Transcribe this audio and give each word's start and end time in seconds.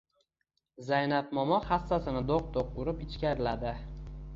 Zaynab 0.87 1.29
momo 1.39 1.61
hassasini 1.69 2.27
do‘q-do‘q 2.33 2.77
urib 2.87 3.09
ichkariladi. 3.09 3.81